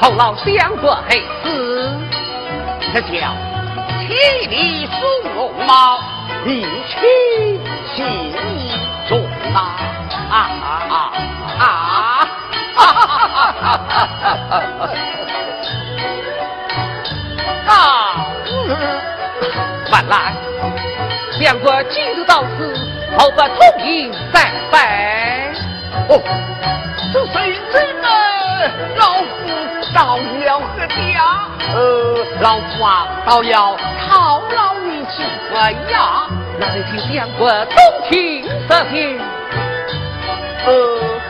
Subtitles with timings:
[0.00, 1.92] 后老相国黑子，
[2.92, 3.34] 这叫
[4.00, 4.98] 气力松
[5.34, 6.00] 龙毛，
[6.44, 6.96] 力气
[7.94, 8.02] 气
[9.08, 9.56] 重啊
[10.30, 10.34] 啊
[10.88, 10.94] 啊
[11.58, 11.62] 啊！
[12.76, 14.06] 哈哈哈哈
[14.48, 14.88] 哈哈！
[17.66, 17.72] 啊！
[19.90, 20.32] 万来，
[21.40, 22.72] 相国今日到此，
[23.18, 24.78] 后不同饮三杯？
[26.08, 26.22] 哦，
[28.96, 29.24] 老夫。
[29.94, 31.48] 到了何家？
[31.74, 31.78] 呃，
[32.40, 36.26] 老夫啊，倒要犒劳你几回呀。
[36.58, 37.76] 那里听相国东
[38.08, 39.18] 听色听？
[40.66, 40.70] 呃，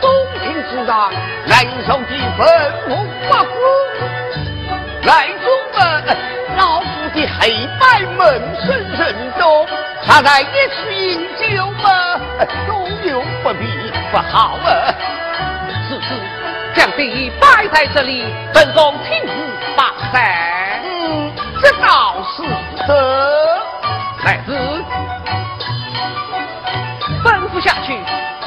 [0.01, 0.11] 东
[0.41, 1.11] 庭之上，
[1.47, 2.03] 来受的
[2.37, 2.39] 吩
[2.85, 2.87] 咐
[3.29, 3.47] 发乎？
[5.03, 6.17] 来中们，
[6.57, 8.67] 老夫的黑白门生
[8.97, 9.65] 人中，
[10.05, 10.45] 他在一
[10.75, 12.17] 时饮酒嘛，
[12.67, 12.73] 都
[13.07, 14.93] 有不必不好啊。
[16.79, 16.85] 是是。
[16.85, 18.23] 将地摆在这里，
[18.53, 19.33] 本宫亲自
[19.75, 20.79] 把赛。
[20.85, 21.29] 嗯，
[21.61, 22.43] 这倒是。
[24.23, 24.57] 来子，
[27.23, 27.99] 吩咐下去，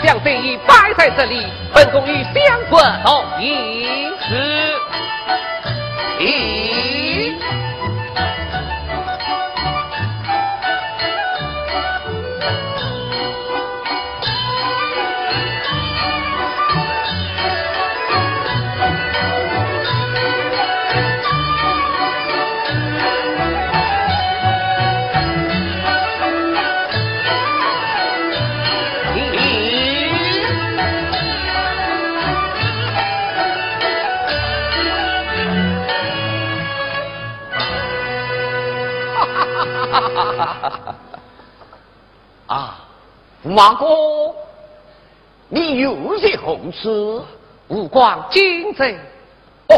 [0.03, 4.09] 将地摆在这里，本宫与相国同意。
[4.29, 4.73] 是。
[42.47, 42.79] 啊，
[43.43, 43.87] 马哥，
[45.49, 47.21] 你有些红事？
[47.69, 48.99] 无关金贼。
[49.69, 49.75] 哦，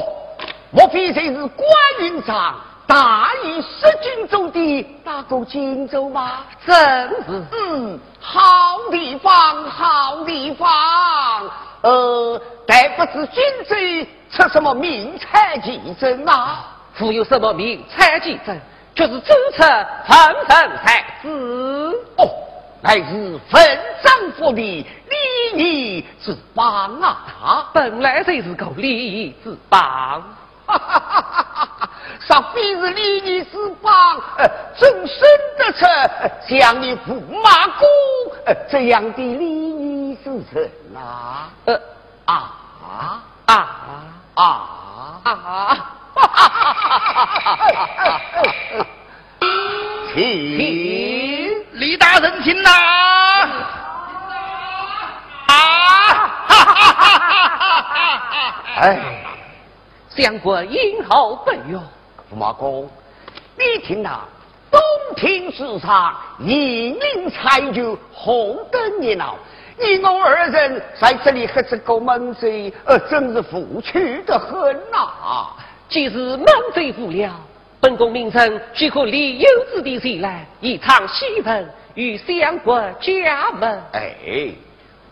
[0.72, 1.68] 莫非这是关
[2.00, 2.56] 云长
[2.86, 6.44] 大意失荆州的打过荆州吗？
[6.66, 10.68] 真是，嗯，好地方，好地方。
[11.82, 13.76] 呃，但不知荆州
[14.30, 16.64] 出什么名菜奇珍啊？
[16.94, 18.60] 复有什么名菜奇珍？
[18.94, 19.62] 就是走出
[20.06, 21.28] 纷纷才子
[22.16, 22.28] 哦，
[22.80, 24.86] 乃是分赃不的礼
[25.56, 27.24] 仪之邦啊！
[27.40, 29.80] 他本来就是个礼仪之邦，
[30.66, 31.90] 哈哈哈哈哈哈！
[32.26, 34.20] 上必是礼仪之邦，
[34.78, 35.26] 终生
[35.58, 35.84] 得出
[36.48, 37.86] 像你驸马公
[38.70, 41.48] 这样的礼仪之人呐！
[41.64, 41.74] 呃
[42.26, 42.54] 啊
[42.86, 43.52] 啊啊
[44.34, 44.36] 啊！
[44.36, 45.86] 哈哈哈哈哈！
[50.14, 52.70] 请李大人请呐！
[55.46, 55.48] 啊！
[55.48, 55.54] 哈
[56.46, 57.88] 哈哈哈哈！
[58.76, 58.98] 哎，
[60.08, 61.82] 相国英豪本用？
[62.32, 62.88] 驸马公，
[63.56, 64.18] 你听那
[64.70, 64.80] 东
[65.16, 69.36] 庭之上，银铃彩酒，红灯热闹，
[69.78, 75.48] 你我二人在这里喝这个闷醉，呃，真是无趣的很呐！
[75.94, 77.30] 既是满贼无了，
[77.80, 83.80] 本宫明晨许可李有子弟前来一场戏文，与相国家门。
[83.92, 84.12] 哎，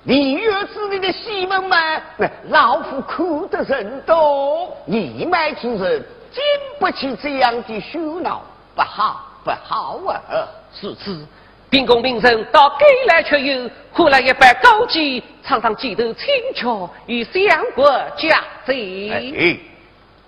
[0.02, 2.02] 你月子里的西门们，
[2.48, 6.42] 老夫苦得人多，义卖之人经
[6.80, 8.42] 不起这样的羞恼，
[8.74, 10.48] 不好不好啊！
[10.74, 11.24] 是此，
[11.70, 15.00] 秉公名人到街来却有，喝了一杯高酒，
[15.44, 16.26] 常常街头轻
[16.56, 19.32] 巧，与相国家贼。
[19.38, 19.56] 哎，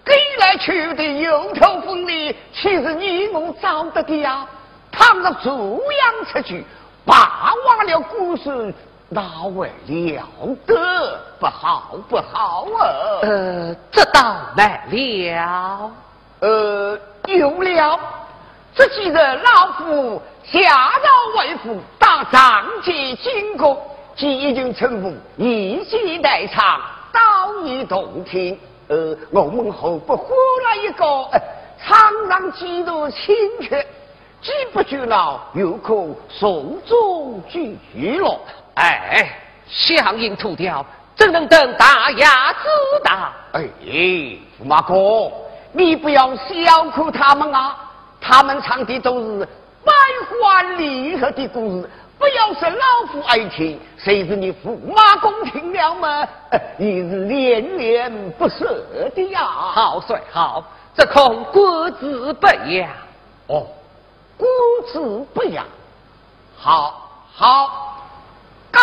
[0.05, 4.47] 给来却有的油头粉脸，岂是你我找得的呀？
[4.93, 6.65] 倘若这样出去，
[7.05, 8.73] 霸王了故事，
[9.09, 10.23] 哪为了
[10.67, 11.19] 得？
[11.41, 12.87] 不好，不好啊！
[13.23, 15.91] 呃，这倒难了。
[16.41, 17.99] 呃，有了。
[18.77, 23.81] 这几日老夫下诏为父，到长街经过，
[24.17, 26.81] 即已经臣服，一骑代唱，
[27.13, 28.59] 道义动听。
[28.89, 31.05] 呃，我们后不换了一个，
[31.85, 33.87] 场上几多亲切。
[34.43, 35.95] 既不就恼，又可
[36.29, 38.39] 从中聚乐。
[38.75, 39.27] 哎，
[39.67, 40.85] 乡音土调，
[41.17, 42.69] 怎能等大雅之
[43.03, 43.33] 道？
[43.53, 45.33] 哎，驸马哥，
[45.73, 47.91] 你不要小看他们啊！
[48.21, 49.49] 他们唱的都是
[49.83, 49.93] 百
[50.43, 56.27] 欢离合的故事，不要是老夫爱听，谁知你驸马公听了吗？
[56.77, 58.85] 你是恋恋不舍
[59.15, 59.41] 的呀！
[59.45, 60.65] 好帅好，
[60.97, 62.91] 这恐国子不雅
[63.49, 63.67] 哦。
[64.37, 64.47] 孤
[64.93, 65.65] 子不养，
[66.57, 68.03] 好好
[68.71, 68.83] 干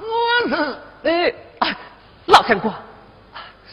[0.00, 1.76] 我是哎，
[2.26, 2.72] 老相公，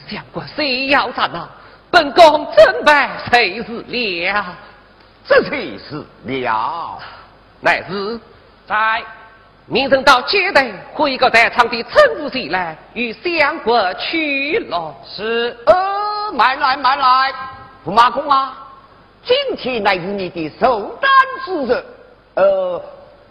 [0.09, 1.47] 相公谁要咱呐？
[1.89, 4.45] 本宫真拜谁是了？
[5.25, 6.99] 这才是了？
[7.61, 8.19] 乃是
[8.67, 9.03] 在
[9.67, 14.93] 明晨到接待和一个在场的陈武喜来与相国去了。
[15.05, 17.31] 是，呃，慢来慢来，
[17.85, 18.57] 驸马公啊。
[19.23, 21.11] 今天乃是你的寿诞
[21.45, 21.85] 之日，
[22.35, 22.81] 呃，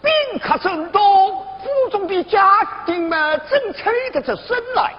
[0.01, 1.29] 宾客众多，
[1.61, 4.93] 府中的家丁们正催得着这身来，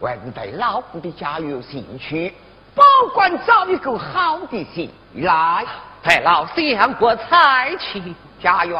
[0.00, 2.32] 还是对老夫的家有兴趣，
[2.76, 5.64] 保管找一个好的戏来，
[6.02, 8.00] 待老相国才去。
[8.40, 8.78] 家园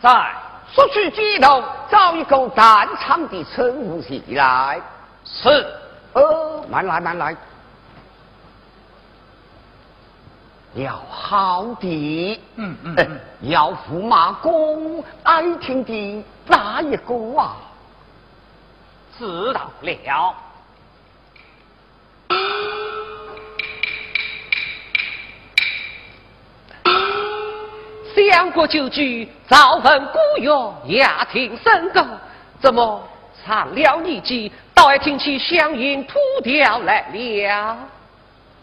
[0.00, 0.32] 在，
[0.72, 4.80] 速去街头找一个弹唱的称呼戏来。
[5.24, 5.48] 是，
[6.12, 7.36] 呃，慢来慢来。
[10.74, 17.56] 要好的，嗯嗯，要驸马公爱听的哪一个啊？
[19.16, 20.34] 知道了。
[28.14, 32.06] 相国旧居，早闻古乐，雅听笙歌，
[32.60, 33.02] 怎么
[33.44, 37.76] 唱了年纪，倒还听起乡音土调来了？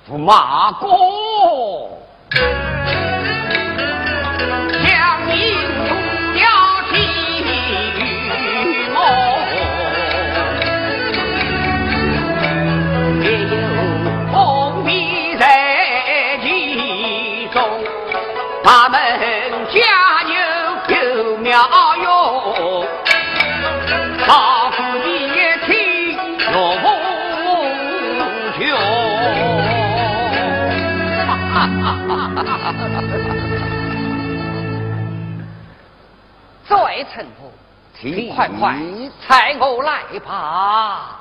[0.10, 1.92] 驸马公。
[37.04, 37.52] 再臣服，
[38.04, 38.78] 你快快
[39.20, 41.21] 踩我来吧。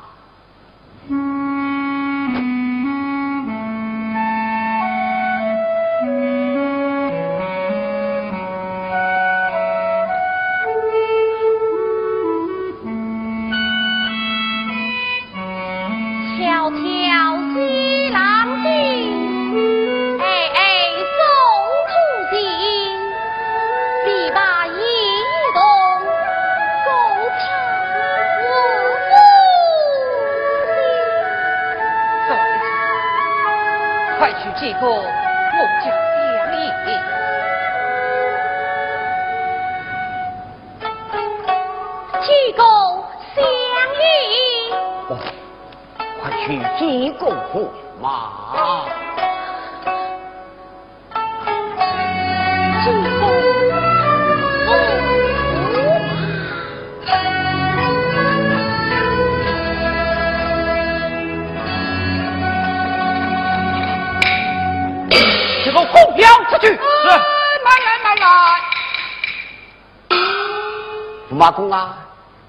[71.50, 71.98] 公啊，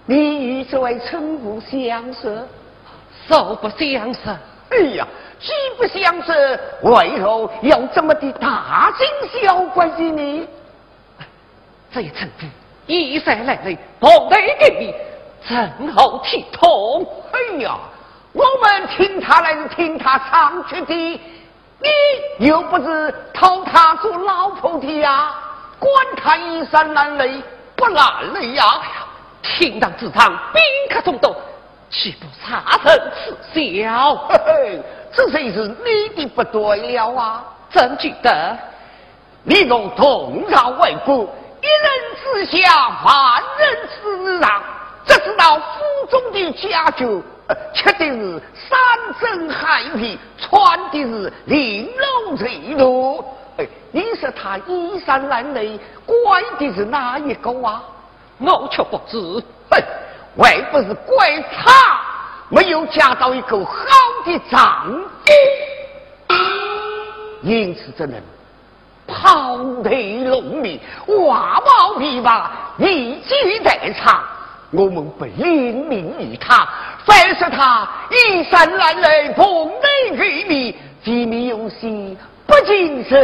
[0.05, 2.47] 你与这位村妇相识，
[3.27, 4.19] 素不相识。
[4.69, 5.07] 哎呀，
[5.39, 10.47] 既不相识，为何要这么的大惊小怪的呢？
[11.93, 12.45] 这一称呼，
[12.87, 14.95] 衣衫褴褛，捧来给你，
[15.47, 17.05] 正好体统？
[17.31, 17.77] 哎呀，
[18.31, 21.21] 我们听他来是听他唱曲的，
[22.39, 25.35] 你又不是讨他做老婆的呀？
[25.79, 27.41] 管他衣衫褴褛
[27.81, 28.63] 不褴褛呀？
[28.63, 28.81] 呀，
[29.41, 30.61] 天堂之上宾
[30.91, 31.35] 客众多，
[31.89, 33.11] 岂不差生
[33.51, 34.15] 耻笑？
[34.15, 37.43] 嘿嘿，这才是你的不对了啊！
[37.71, 38.55] 怎觉得
[39.43, 41.27] 你若同朝为国，
[41.61, 44.63] 一人之下，万人之上，
[45.03, 45.63] 这知道府
[46.11, 47.19] 中的家酒，
[47.73, 48.79] 吃的是山
[49.19, 51.91] 珍海味，穿的是玲
[52.27, 52.75] 珑翠
[53.57, 53.67] 罗。
[53.91, 57.83] 你说他衣衫褴褛，怪的是哪一个啊？
[58.39, 59.17] 我却不知。
[59.69, 59.81] 哼，
[60.37, 61.99] 还不是怪他
[62.49, 63.73] 没有嫁到一个好
[64.25, 66.33] 的丈夫，
[67.41, 68.21] 因此只能
[69.07, 69.89] 抛头
[70.25, 74.23] 露面，花帽琵琶，一举在场。
[74.71, 76.67] 我们不怜悯于他，
[77.05, 82.17] 反是他衣衫褴褛，蓬头垢面，见面有心。
[82.51, 83.17] 不禁生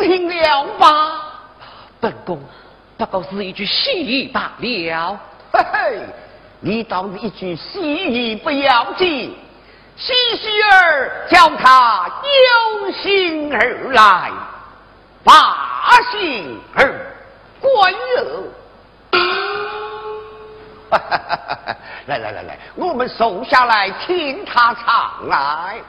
[0.00, 1.22] 心了吧？
[2.00, 2.42] 本宫
[2.98, 5.20] 不过是一句戏言罢了。
[5.52, 6.00] 嘿嘿，
[6.58, 9.36] 你倒是一句戏言不要紧，
[9.96, 14.32] 喜喜儿叫他有心而来，
[15.22, 17.06] 把心而
[17.60, 18.42] 观哟。
[22.06, 25.80] 来来来来，我们坐下来听他唱来。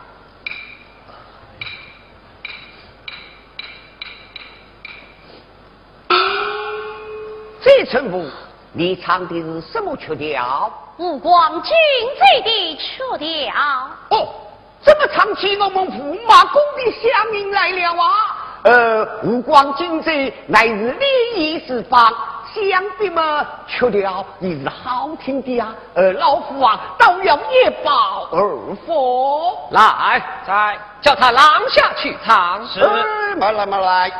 [7.62, 8.26] 这称呼，
[8.72, 10.72] 你唱的是什么曲调？
[10.98, 11.74] 吴光军
[12.18, 13.54] 最的曲调。
[14.10, 14.28] 哦，
[14.84, 18.12] 怎么唱起我们驸马宫的乡音来了啊？
[18.64, 21.06] 呃，吴光军这乃是礼
[21.36, 22.14] 仪之邦，
[22.54, 25.74] 想必嘛曲调也是好听的呀。
[25.96, 29.68] 呃，老夫啊，倒要一报二佛。
[29.72, 32.66] 来，在叫他廊下去唱。
[32.68, 32.82] 是，
[33.38, 34.12] 慢来，慢来。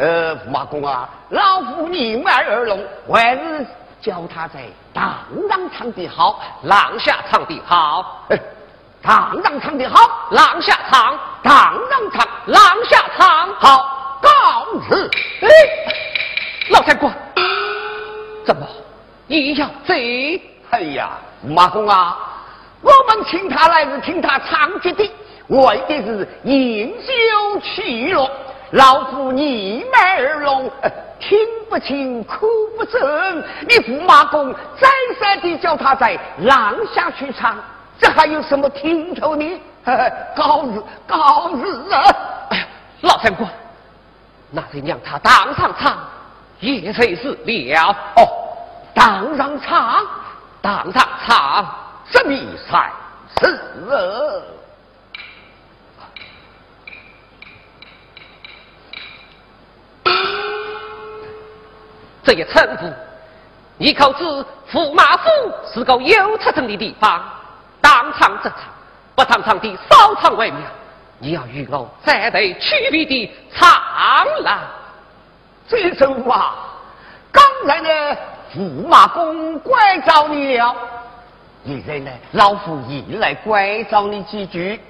[0.00, 3.66] 呃，驸马公啊，老夫宁外而聋，还是
[4.00, 4.60] 教他在
[4.94, 5.14] 当
[5.46, 8.26] 当唱的好，廊下唱的好。
[9.02, 15.10] 当当唱的好，廊下唱，当当唱，廊下唱，好，告辞。
[15.42, 15.48] 哎，
[16.70, 17.14] 老太官，
[18.46, 18.66] 怎么
[19.26, 19.92] 你要走？
[20.70, 21.10] 哎呀，
[21.46, 22.16] 驸马公啊，
[22.80, 25.12] 我们请他来是听他唱曲的，
[25.48, 28.26] 为的是饮酒取乐。
[28.72, 30.70] 老夫逆脉而聋，
[31.18, 32.46] 听不清，哭
[32.76, 33.44] 不正。
[33.68, 37.56] 你驸马公再三地叫他在廊下去唱，
[37.98, 39.60] 这还有什么听头呢？
[40.36, 42.02] 高日高日啊！
[42.50, 42.66] 哎呀，
[43.00, 43.50] 老三官，
[44.50, 45.98] 那就让他当上唱，
[46.60, 47.96] 也算是了。
[48.16, 48.22] 哦，
[48.94, 50.06] 当上唱，
[50.62, 51.66] 当上唱，
[52.10, 52.92] 这比赛
[53.40, 53.60] 是。
[62.22, 62.86] 这一称呼，
[63.78, 64.24] 你可知
[64.70, 65.28] 驸马府
[65.72, 67.22] 是个有出征的地方？
[67.80, 68.58] 当场则场，
[69.14, 70.60] 不当场的烧场为妙。
[71.18, 73.68] 你要与我再对区别的唱
[74.42, 74.58] 来。
[75.68, 76.54] 这一称呼啊，
[77.32, 78.16] 刚才呢
[78.54, 80.74] 驸马公怪着你了，
[81.64, 84.80] 现在呢老夫也来关照你几句。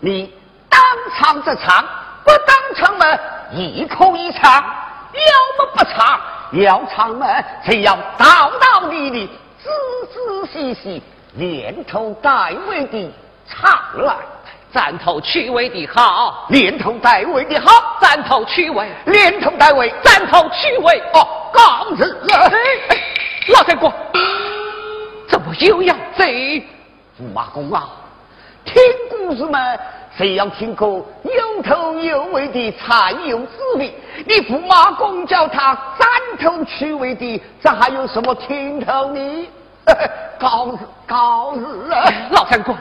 [0.00, 0.34] 你
[0.68, 0.80] 当
[1.16, 1.84] 场则场，
[2.24, 3.06] 不当场嘛
[3.52, 6.20] 亦可以唱，要么不唱。
[6.52, 7.26] 要唱嘛，
[7.66, 9.26] 就要道道理理、
[9.62, 9.70] 仔
[10.12, 11.02] 仔细细、
[11.34, 13.10] 连头带尾的
[13.48, 13.72] 唱
[14.04, 14.14] 来。
[14.70, 17.98] 赞头曲尾的好，连头带尾的好。
[18.00, 20.98] 赞头曲尾，连头带尾，赞头曲尾。
[21.14, 22.52] 哦，告辞了。
[23.48, 23.92] 老太公，
[25.28, 26.24] 怎么又要这？
[27.18, 27.88] 驸马公啊，
[28.64, 29.58] 听故事嘛。
[30.16, 33.94] 谁要听个有头有尾的才有滋味？
[34.26, 39.48] 你驸马公叫他斩头取尾的，这还有什么听头呢？
[40.38, 42.12] 高日高日啊！
[42.30, 42.76] 老三官，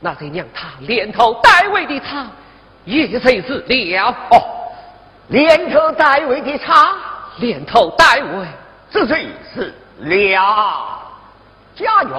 [0.00, 2.26] 那就让他连头带尾的他，
[2.84, 4.14] 也谁是了。
[4.30, 4.40] 哦，
[5.28, 6.96] 连头带尾的唱，
[7.38, 8.46] 连头带尾，
[8.90, 11.00] 这谁是了。
[11.74, 12.12] 家园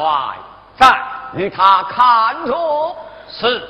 [0.78, 1.02] 在
[1.36, 2.96] 与他看着
[3.30, 3.64] 是。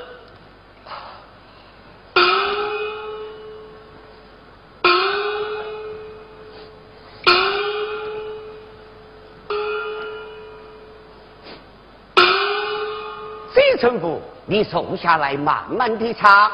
[13.52, 16.50] 这称呼，你坐下来慢慢的唱，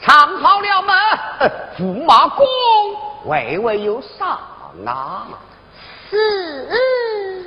[0.00, 0.94] 唱好了吗？
[1.78, 2.46] 驸马公，
[3.26, 4.38] 微微有啥
[4.86, 5.26] 啊！
[6.10, 7.37] 是。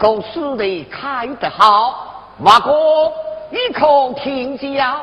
[0.00, 3.12] 故事的开得好，马哥，
[3.50, 5.00] 你可听讲？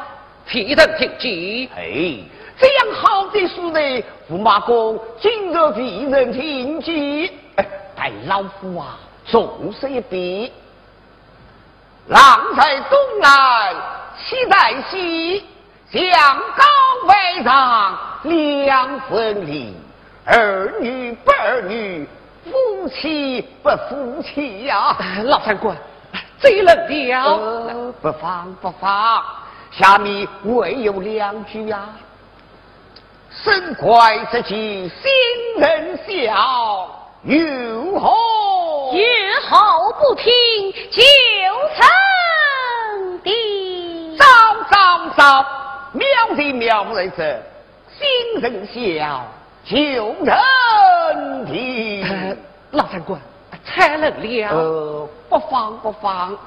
[0.47, 1.69] 听人听记。
[1.75, 2.23] 哎，
[2.57, 7.29] 这样好的事呢，驸马公今日替人听记，
[7.93, 10.53] 待老夫啊重说一笔。
[12.07, 13.75] 郎在东南，
[14.23, 15.43] 妻在西，
[15.91, 16.63] 将高
[17.07, 19.75] 位上两分离，
[20.25, 22.07] 儿女不儿女。
[22.85, 25.75] 夫妻不夫妻呀，老三官，
[26.39, 29.25] 贼人了，不放不放。
[29.71, 31.89] 下面唯有两句呀：
[33.31, 35.11] 身怀之计，心
[35.57, 36.87] 人笑，
[37.23, 38.95] 有何？
[38.95, 40.31] 日后不听，
[40.91, 41.01] 就
[41.75, 44.17] 成的。
[44.19, 44.25] 早
[44.69, 45.45] 早早，
[45.91, 47.41] 妙的妙在这，
[47.97, 49.23] 心人笑。
[49.67, 49.73] 就
[50.23, 52.37] 人的
[52.75, 53.19] 老三官，
[53.65, 54.49] 太冷了。
[54.49, 56.37] 呃，不放不放，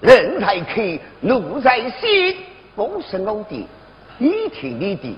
[0.00, 0.82] 人在口，
[1.22, 2.36] 路在心，
[2.74, 3.66] 我是我的，
[4.18, 5.16] 你听你的，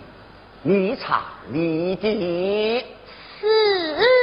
[0.63, 2.87] 你唱你的。
[3.41, 4.20] 是。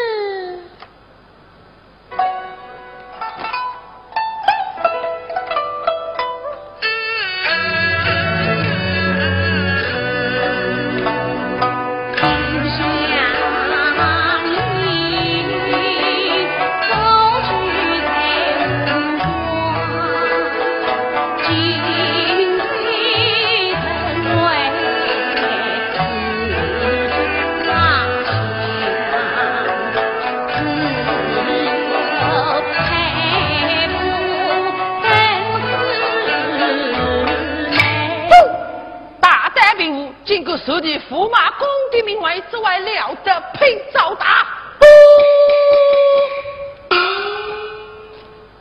[41.10, 44.46] 驸马公的名位之外，了得配遭打。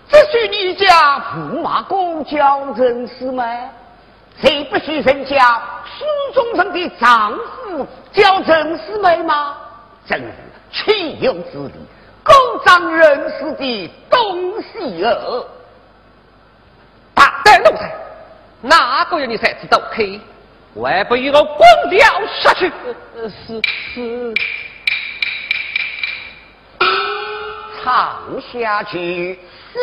[0.09, 3.45] 只许你家驸马公叫人是吗？
[4.41, 6.05] 谁不许人家书
[6.35, 9.57] 中人的丈夫叫人事妹吗？
[10.07, 10.33] 真是
[10.71, 11.73] 岂有此理！
[12.23, 12.33] 狗
[12.65, 15.47] 仗人势的东西儿！
[17.15, 17.95] 大胆奴才，
[18.61, 19.81] 哪个有你才知道？
[19.91, 20.21] 开？
[20.85, 21.59] 还不一个光
[21.91, 22.07] 掉
[22.41, 22.73] 下去！
[23.47, 23.63] 是
[23.95, 24.35] 是，
[27.83, 28.21] 唱
[28.53, 29.39] 下去
[29.73, 29.79] 是。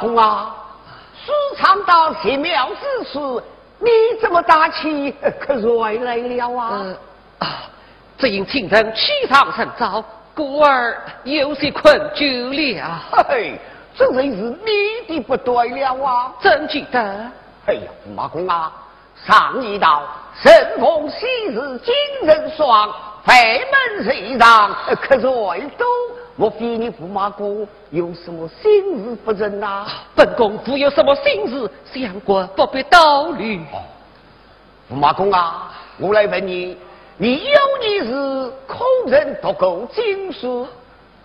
[0.00, 0.56] 公啊，
[1.14, 3.40] 书唱到奇妙之处，
[3.78, 6.86] 你怎么大气可可来了啊？
[7.38, 7.46] 啊，
[8.16, 10.02] 只因清晨起床甚早，
[10.34, 13.00] 故而有些困久了。
[13.12, 13.60] 嘿嘿，
[13.94, 16.32] 这真是你的不对了啊！
[16.40, 17.00] 真记得？
[17.66, 18.72] 哎呀，驸马公啊，
[19.26, 20.02] 上一道
[20.42, 22.90] 神风昔日金人双，
[23.22, 25.20] 飞门谁让客在
[25.76, 25.84] 都？
[26.36, 29.86] 莫非你驸马哥有什么心事不仁呐？
[30.14, 33.58] 本公夫有什么心事，相国不必多虑。
[33.72, 33.82] 哦，
[34.90, 36.76] 驸马公啊，我来问你，
[37.18, 40.66] 你有你是空人读过经书，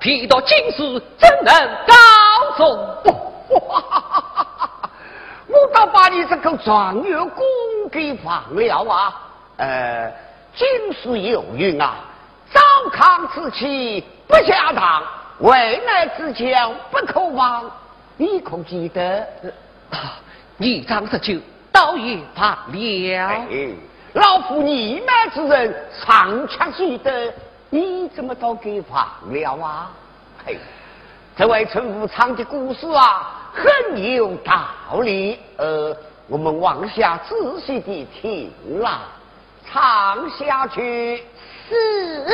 [0.02, 1.54] 提到经书怎能
[1.88, 1.94] 告
[2.58, 2.64] 诉？
[5.48, 7.46] 我倒把你这个状元公
[7.90, 9.22] 给忘了啊！
[9.58, 10.12] 呃，
[10.54, 11.96] 经书有云啊，
[12.52, 12.60] 糟
[12.92, 15.04] 糠之妻不下堂，
[15.40, 17.70] 危难之交不可忘。
[18.18, 19.28] 你可记得？
[20.58, 21.40] 你张十九
[21.72, 23.46] 倒也罢了。
[24.14, 27.34] 老夫年迈之人，尚且记得，
[27.70, 29.92] 你怎么都给忘了啊？
[30.46, 30.58] 嘿，
[31.36, 33.52] 这位陈武昌的故事啊！
[33.54, 35.96] 很有道理，呃，
[36.28, 39.02] 我们往下仔细的听啦，
[39.66, 41.24] 唱下去
[41.68, 42.26] 是。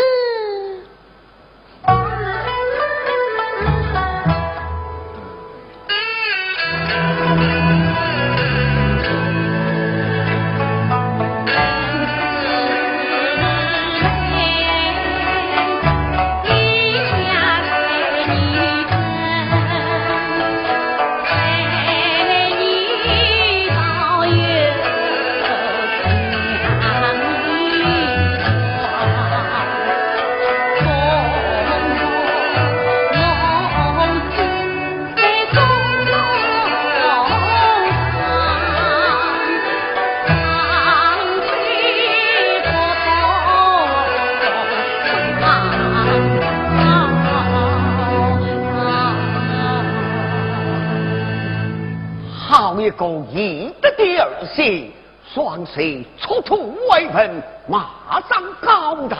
[52.81, 54.91] 一个义德的儿媳，
[55.31, 55.73] 双手
[56.17, 59.17] 出土威风，马上高大，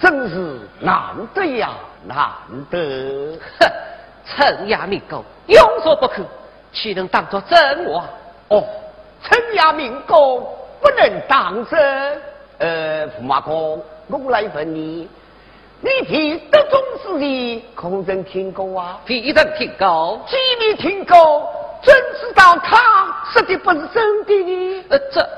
[0.00, 1.70] 真是难得呀，
[2.04, 2.16] 难
[2.68, 3.38] 得！
[3.60, 3.68] 哼，
[4.24, 6.24] 陈亚明公有所不可，
[6.72, 8.04] 岂能当作真话？
[8.48, 8.64] 哦，
[9.22, 10.40] 陈亚明公
[10.80, 12.20] 不能当真。
[12.58, 15.08] 呃，驸马公，我来问你，
[15.80, 16.80] 你提德宗
[17.20, 18.98] 之意，可曾听过啊？
[19.04, 21.48] 必曾听过，几没听过。
[21.82, 22.76] 怎知道他
[23.32, 24.84] 说的不是真的呢？
[24.90, 25.28] 呃，这，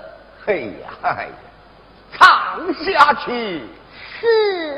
[0.47, 1.33] 嘿呀，哎呀，
[2.13, 3.63] 唱下去
[4.21, 4.77] 是。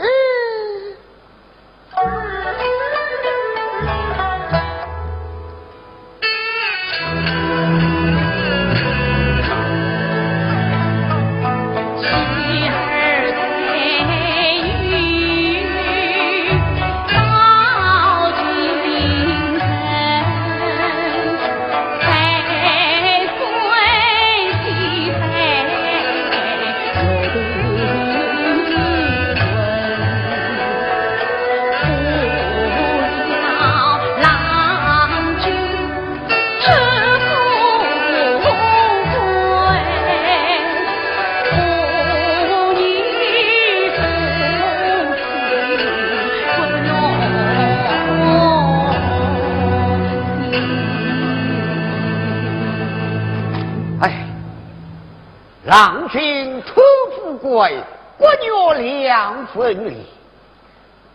[57.53, 57.85] 富贵，
[58.17, 60.07] 国女两分离。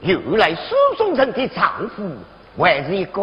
[0.02, 2.04] 原来苏中人的丈夫
[2.56, 3.21] 还是一个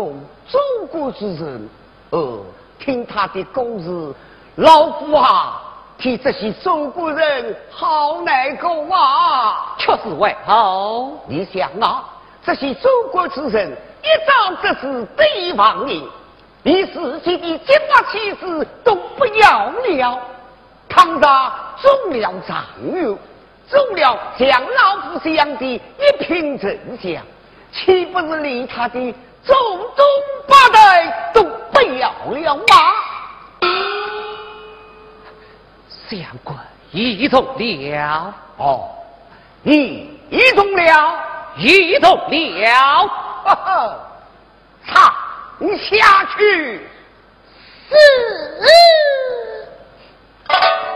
[0.48, 1.68] 中国之人。
[2.10, 2.40] 呃，
[2.80, 4.14] 听他的故事，
[4.56, 5.62] 老夫啊，
[5.96, 9.76] 替这些中国人好难过啊！
[9.78, 11.12] 确实为好。
[11.28, 12.04] 你想啊，
[12.44, 16.02] 这些中国之人一早得知对方人，
[16.64, 20.18] 连自己的结发妻子都不要了。
[20.94, 21.52] 唐家
[21.82, 23.18] 中了状元，
[23.68, 26.70] 中了像老夫这样的一品正
[27.02, 27.20] 相，
[27.72, 30.06] 岂不是连他的祖宗
[30.46, 32.62] 八代都不要了吗？
[36.08, 36.54] 相公
[36.92, 38.88] 一动了，哦，
[39.64, 41.18] 一动了，
[41.56, 43.08] 一动了，
[43.44, 43.96] 哈哈，
[44.86, 45.12] 唱
[45.76, 46.88] 下去，
[47.88, 47.96] 是。
[50.62, 50.84] you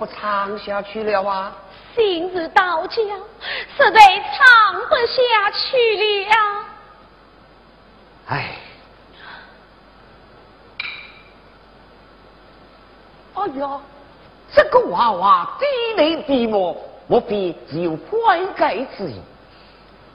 [0.00, 1.52] 不唱下去了啊？
[1.94, 4.00] 今日到家，实在
[4.32, 6.64] 唱不下去了。
[8.28, 8.56] 哎，
[13.34, 13.78] 哎呀，
[14.54, 19.20] 这个娃娃低眉低目，莫非只有怀改之意？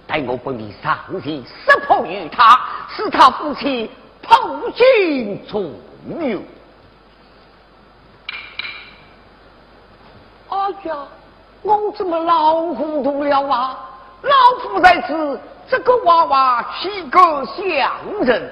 [0.07, 3.91] 待我本命上前识破于他，使他夫妻
[4.23, 6.41] 破镜重圆。
[10.47, 11.07] 哎呀，
[11.61, 13.89] 我怎么老糊涂了啊？
[14.21, 18.51] 老夫在此，这个娃娃岂可相认？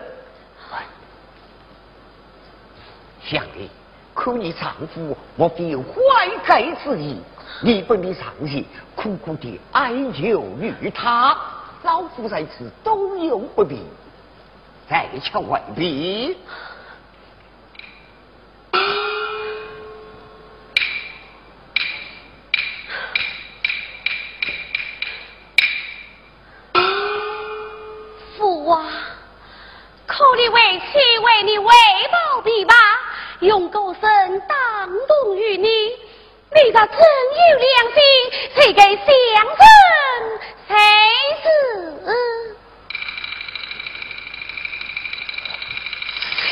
[3.24, 3.70] 想的，
[4.14, 7.22] 可你丈夫莫非有怀改之意？
[7.62, 8.66] 你本的上前
[8.96, 11.38] 苦苦的哀求于他，
[11.84, 13.80] 老夫在此都有不便，
[14.90, 16.36] 再瞧外边。
[30.44, 30.84] 你为妻
[31.20, 31.74] 为你为
[32.12, 32.76] 报必吧，
[33.40, 34.02] 用狗身
[34.42, 35.70] 当动于你，
[36.54, 38.02] 你咋真有良心，
[38.54, 39.06] 谁给相
[39.56, 39.64] 争
[40.68, 40.76] 谁
[41.44, 41.48] 死？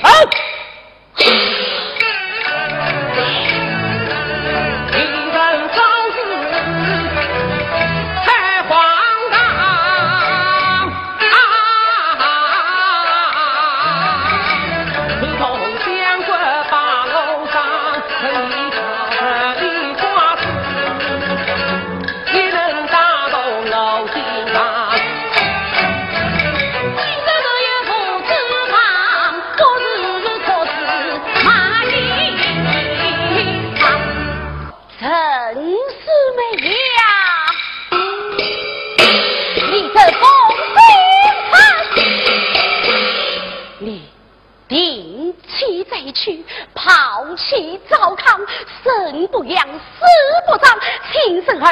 [0.00, 0.06] 手！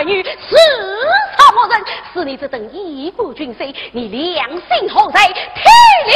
[0.00, 0.56] 儿女死
[1.36, 1.84] 草莫人，
[2.14, 5.26] 是你这等义不军师，你良心何在？
[5.26, 5.36] 天
[6.06, 6.14] 理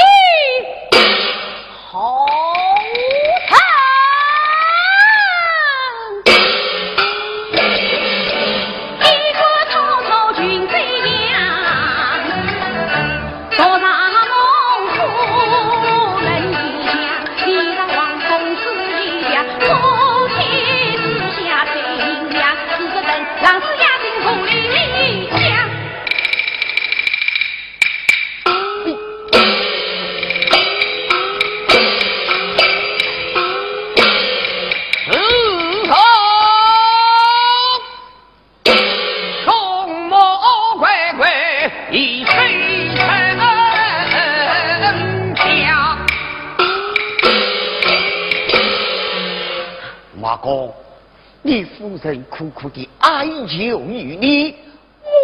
[52.37, 54.57] 苦苦的哀求于你，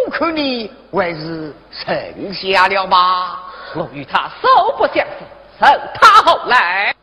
[0.07, 3.43] 我看你还是剩下了吧。
[3.75, 4.47] 我与他素
[4.77, 5.25] 不相识，
[5.59, 6.95] 受他后来。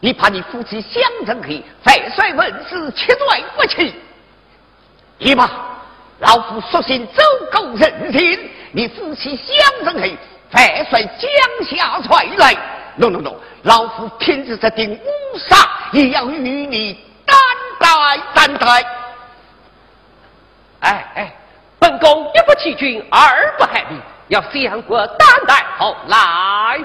[0.00, 1.48] 你怕你夫妻相争后，
[1.82, 3.94] 反率文士切断不起？
[5.18, 5.50] 你吧，
[6.20, 8.38] 老夫索性走狗任性，
[8.72, 10.08] 你夫妻相争后，
[10.50, 11.30] 反帅江
[11.68, 12.56] 下传来。
[12.96, 15.56] no no 老夫偏执这顶乌纱，
[15.92, 16.94] 也要与你
[17.26, 17.36] 担
[17.88, 18.86] 来担待。
[20.80, 21.32] 哎哎，
[21.78, 26.78] 本宫一不欺君，二不害民，要相国担待后来。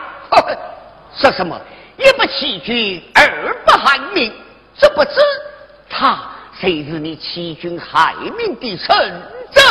[1.15, 1.59] 说什么
[1.97, 4.33] 一不欺君，二不害民？
[4.77, 5.19] 这不知
[5.89, 6.19] 他
[6.59, 9.61] 谁是你欺君害民的臣子？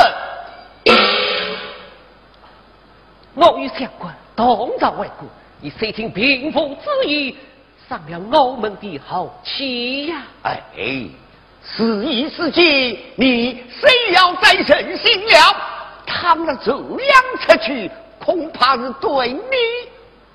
[3.34, 5.26] 我与相国同朝为国。
[5.60, 7.36] 以谁听贫妇之意，
[7.88, 10.22] 伤了我们的好气呀！
[10.42, 10.60] 哎，
[11.64, 15.56] 是一是计，你谁要再任性了？
[16.06, 19.40] 倘若这样出去，恐怕是对你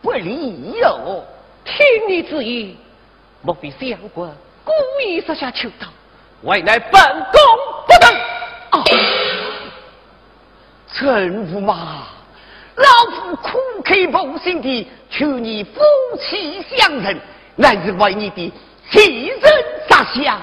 [0.01, 1.23] 不利哟。
[1.63, 2.75] 听你之意，
[3.41, 4.71] 莫非相国故
[5.05, 5.87] 意设下囚刀，
[6.41, 7.41] 为乃本宫
[7.87, 8.15] 不等？
[8.71, 8.83] 啊，
[10.91, 12.03] 臣驸马。
[12.75, 15.79] 老夫苦口婆心地求你夫
[16.19, 17.19] 妻相认，
[17.55, 18.53] 乃是为你的
[18.91, 19.41] 亲人
[19.89, 20.41] 着想。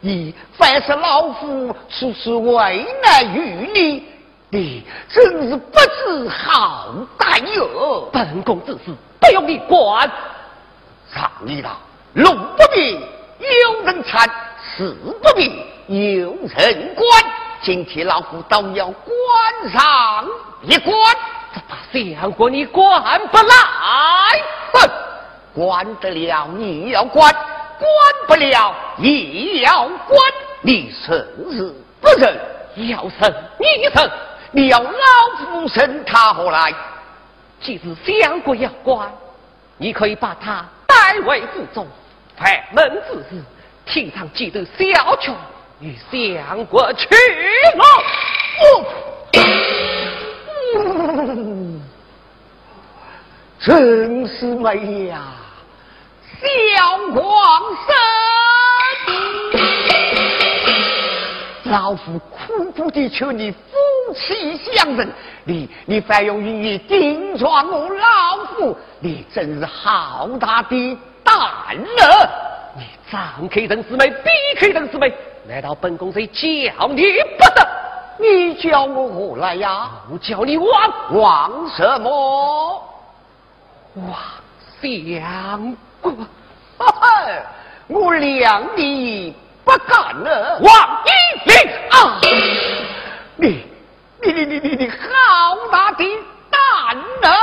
[0.00, 4.06] 你凡是老夫处处为难于你，
[4.50, 8.08] 你真是不知好歹哟！
[8.12, 10.08] 本宫之事不用你管。
[11.12, 11.70] 上一道，
[12.14, 13.00] 路不平
[13.40, 14.28] 有人搀，
[14.76, 17.06] 事不平有人管。
[17.60, 20.24] 今天老夫倒要关上
[20.62, 20.94] 一关，
[21.52, 23.54] 这把相国你管不来。
[24.74, 24.90] 哼，
[25.58, 27.88] 关得了你要关，关
[28.28, 30.16] 不了也要关。
[30.62, 31.18] 你生
[31.50, 32.38] 日不认，
[32.88, 34.08] 要生你生，
[34.52, 34.88] 你要老
[35.36, 36.72] 夫生他何来？
[37.60, 39.10] 既是相国要关，
[39.76, 41.84] 你可以把他代为府中，
[42.36, 43.42] 开门之日，
[43.84, 45.34] 厅上记得小权。
[45.80, 47.06] 与相国去
[47.76, 47.84] 了，
[48.60, 48.84] 哦，
[53.60, 55.22] 真是美呀，
[56.40, 56.46] 小
[57.14, 57.62] 皇
[61.64, 63.58] 生，老夫苦苦的求你夫
[64.14, 65.12] 妻相认，
[65.44, 71.34] 你你反用语言顶撞我老夫，你真是好大的胆
[71.76, 72.30] 了！
[72.76, 75.12] 你张开人四妹，闭开人四妹。
[75.48, 77.02] 难道本宫谁叫你
[77.36, 77.68] 不得？
[78.20, 79.90] 你叫我何来呀？
[80.08, 80.70] 我叫你王
[81.14, 82.82] 王什么？
[83.96, 84.14] 王
[84.80, 85.76] 相
[86.10, 86.26] 国。
[86.78, 87.20] 哈哈，
[87.88, 90.58] 我量你不敢了。
[90.60, 91.10] 王一
[91.50, 91.56] 林
[91.90, 92.20] 啊！
[93.36, 93.64] 你
[94.22, 94.96] 你你你你你好
[95.72, 96.04] 大的
[96.50, 97.34] 胆啊！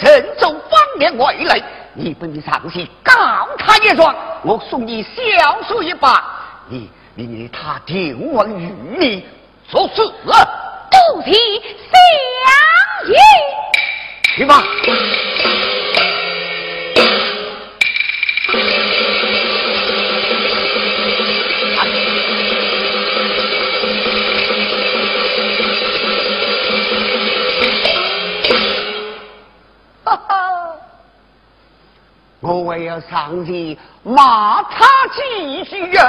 [0.00, 1.62] 陈州方面外来，
[1.94, 3.12] 你不你上去告
[3.58, 6.24] 他一状，我送你小书一把，
[6.68, 9.24] 你你你他定我与你
[9.68, 13.16] 作死，不提相爷，
[14.36, 14.62] 去吧。
[32.40, 36.04] 我为要上前骂他几句人，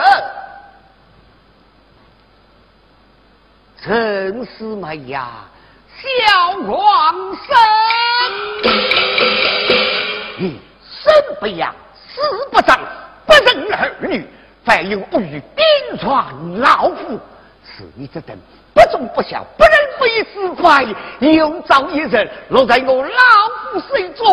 [3.82, 5.30] 真是美呀，
[5.97, 7.56] 小皇生，
[10.39, 12.80] 你生不养，死不长，
[13.26, 14.28] 不仁儿女，
[14.66, 17.20] 反有恶语顶撞老夫，
[17.66, 18.38] 是你这等
[18.74, 20.86] 不忠不孝、不仁不义之怪，
[21.20, 23.09] 又遭一日落在我老
[23.72, 24.26] 夫手中，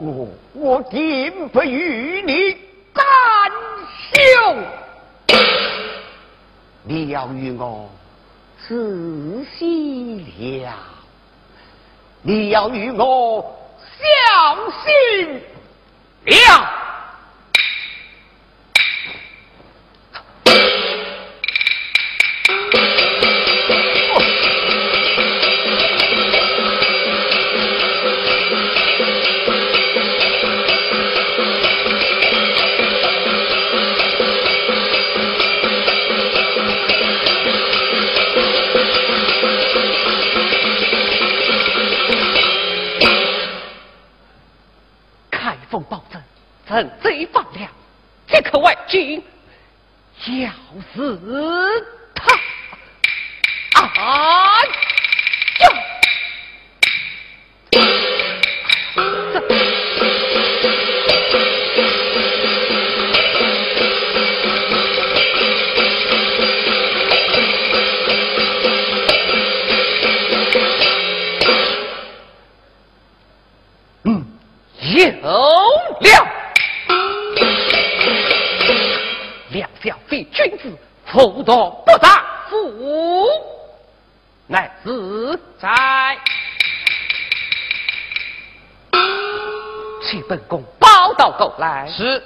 [0.00, 0.28] 我。
[0.58, 2.56] 我定不与你
[2.94, 3.04] 干
[4.10, 5.36] 休，
[6.82, 7.86] 你要与我
[8.66, 10.72] 仔细了，
[12.22, 13.44] 你要与我
[14.00, 14.56] 小
[14.86, 15.42] 心
[16.24, 16.85] 了。
[48.96, 49.22] 刻外
[50.24, 50.50] 军，要
[50.94, 51.18] 死
[90.36, 91.88] 本宫报到狗来。
[91.88, 92.22] 是，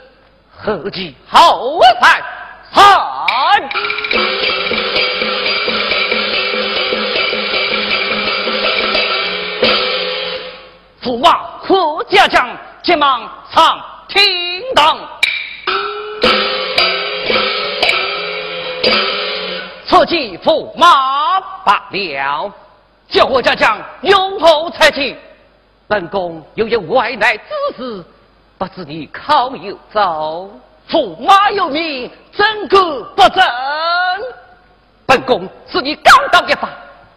[0.51, 2.21] 何计后才
[2.73, 2.83] 散？
[11.01, 12.49] 驸马贺家将
[12.83, 14.21] 急忙上厅
[14.75, 14.99] 堂。
[19.87, 22.53] 此计驸马罢了。
[23.09, 25.17] 叫我家将永后才去。
[25.91, 27.43] 本宫又有外来之
[27.77, 28.05] 事，
[28.57, 30.49] 不知你靠有走？
[30.89, 33.45] 驸马有命，怎可不正？
[35.05, 36.69] 本宫是你刚到一发，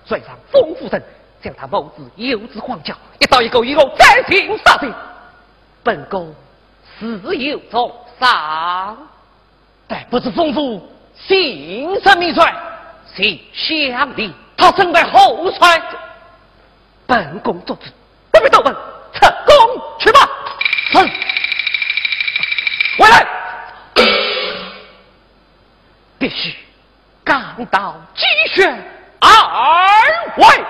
[0.07, 1.03] 拽上风夫人，
[1.39, 4.91] 将他谋子幼子黄教，一刀一狗以后再行杀绝。
[5.83, 6.33] 本宫
[6.99, 8.97] 自有重赏，
[9.87, 10.81] 但不知丰富
[11.15, 12.51] 姓甚名帅？
[13.13, 15.79] 姓相离，他身为后帅。
[17.05, 17.83] 本宫做主，
[18.43, 18.75] 不必多问，
[19.13, 20.29] 撤宫去吧。
[20.91, 20.97] 是。
[22.97, 23.25] 回来，
[26.19, 26.53] 必须
[27.23, 28.67] 赶到鸡血
[29.21, 29.29] 二
[30.35, 30.65] 位。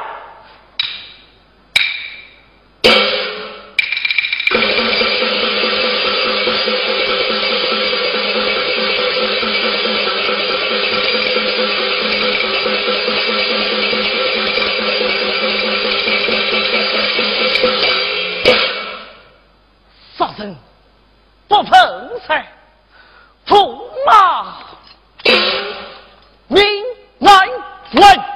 [21.47, 22.47] 不碰才，
[23.47, 24.57] 驸马
[26.47, 26.63] 命
[27.19, 27.47] 难
[27.93, 28.32] 问。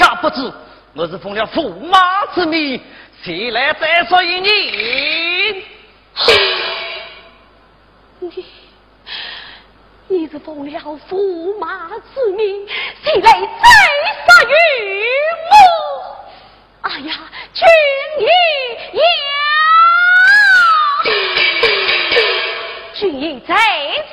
[0.00, 0.50] 却不知
[0.94, 2.82] 我是奉了驸马之命，
[3.22, 4.48] 前来再说于你。
[8.20, 8.44] 你，
[10.08, 12.66] 你是奉了驸马之命，
[13.04, 13.38] 前来再
[14.26, 15.04] 杀于
[15.50, 15.52] 我。
[16.88, 17.14] 哎呀，
[17.52, 17.66] 君
[18.18, 18.24] 意
[18.96, 19.02] 呀！
[23.00, 23.56] 君意在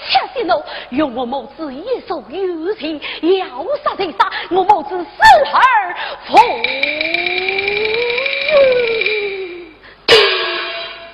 [0.10, 5.10] 切息怒，用我母子一手有情，要杀就杀，我母子死
[5.54, 5.94] 而
[6.26, 6.38] 复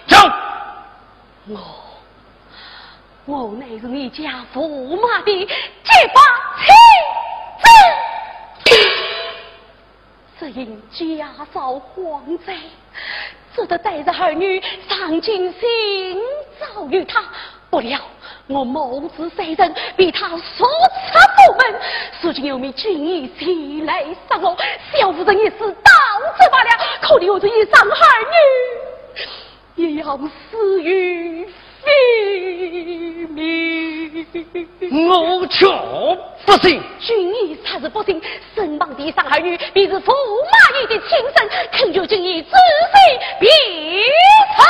[0.05, 0.15] 走。
[1.47, 1.57] 我
[3.25, 6.21] 我乃是你家驸马的结发
[6.61, 6.69] 妻
[8.69, 8.71] 子，
[10.37, 12.55] 只因家遭荒灾。
[13.55, 14.59] 只得带着儿女
[14.89, 16.19] 上京寻
[16.59, 17.23] 找于他，
[17.73, 17.99] 不料
[18.45, 20.69] 我母子三人被他所
[21.11, 21.81] 杀父门，
[22.21, 24.55] 如今有名军医前来杀我，
[24.93, 25.91] 小夫人一死到
[26.37, 26.69] 此罢了。
[27.01, 27.95] 可怜我这一伤儿
[29.75, 30.15] 女，也要
[30.51, 31.47] 死于
[31.81, 31.91] 非
[33.29, 34.23] 命。
[35.09, 35.65] 我却
[36.45, 38.21] 不信，军医才是不信，
[38.53, 42.55] 身旁的伤儿女便是驸马爷的亲生，恳求军医仔细
[43.39, 43.49] 别
[44.57, 44.63] 查。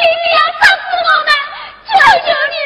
[0.00, 1.30] 你你要杀死我们
[1.84, 1.92] 求
[2.24, 2.56] 求你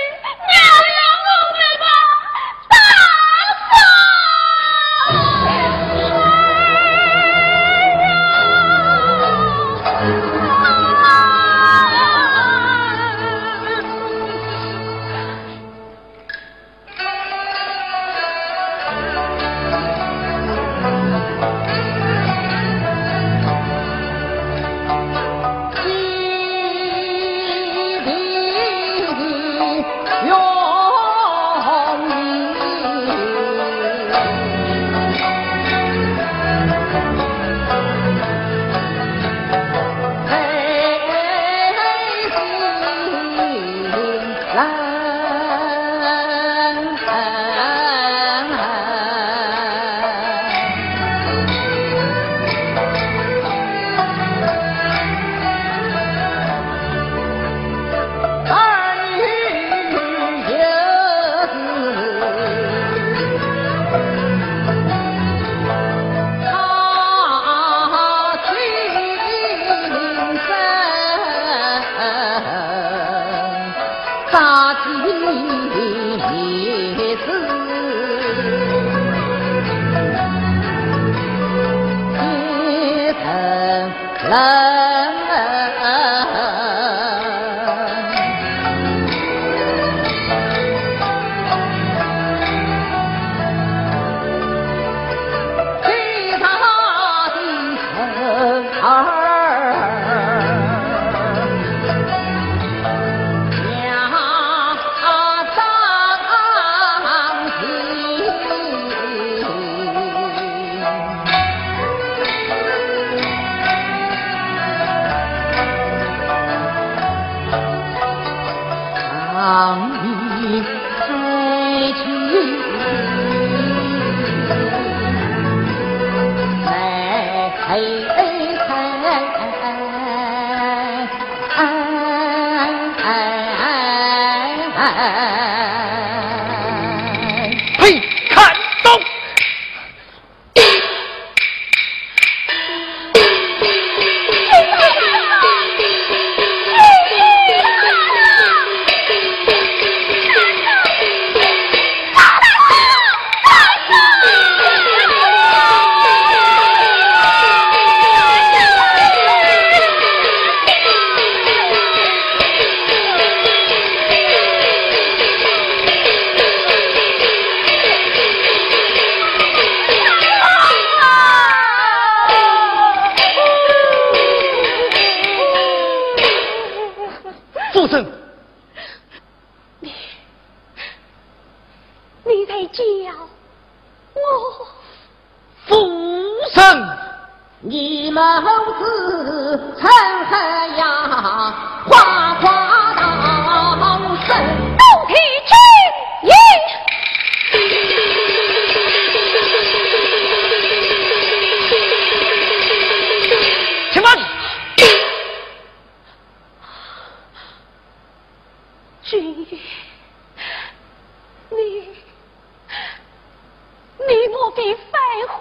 [215.26, 215.34] 坏，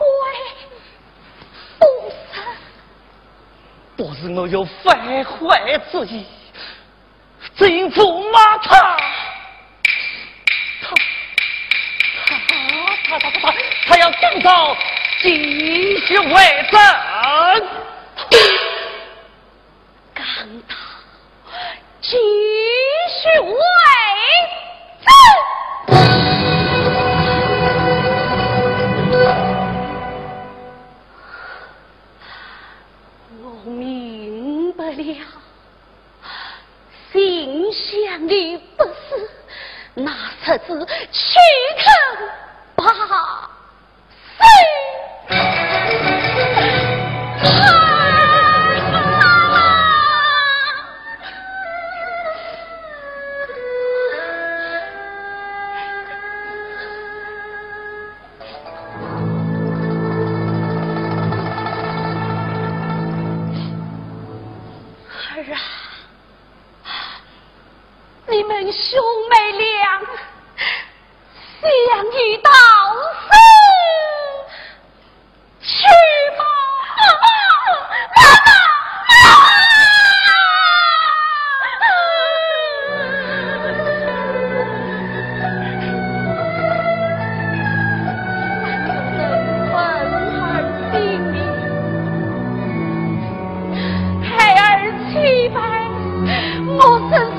[1.80, 1.86] 不
[2.36, 2.36] 是，
[3.96, 6.26] 不是我有反坏之意，
[7.56, 8.98] 这因驸马他，
[10.82, 10.96] 他，
[12.26, 12.36] 他，
[13.08, 13.54] 他，他，他，
[13.88, 14.76] 他要正道
[15.22, 16.80] 继续为政。
[96.80, 97.33] 我恨。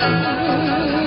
[0.00, 0.99] うん。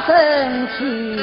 [0.00, 1.16] 生去？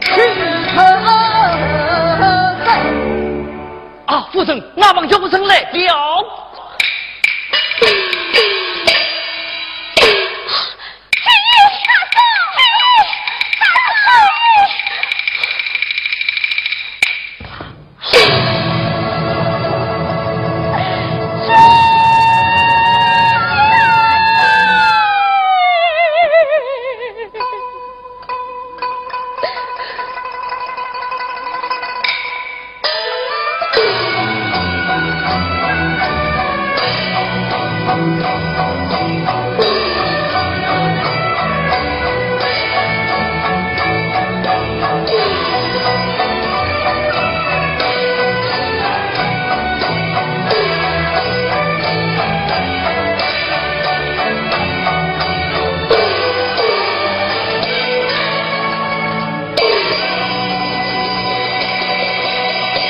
[0.00, 0.10] 去
[4.06, 6.43] 啊，夫人，阿王叫不成来了。